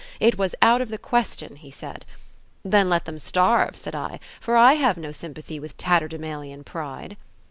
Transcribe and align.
It 0.19 0.35
was 0.35 0.55
out 0.63 0.81
of 0.81 0.89
the 0.89 0.97
question, 0.97 1.57
he 1.57 1.69
said. 1.69 2.05
Then 2.65 2.89
let 2.89 3.05
them 3.05 3.19
starve, 3.19 3.77
said 3.77 3.93
I, 3.93 4.19
for 4.39 4.57
I 4.57 4.73
have 4.73 4.97
no 4.97 5.11
sympathy 5.11 5.59
with 5.59 5.77
tatterdemalion 5.77 6.63
pride. 6.63 7.17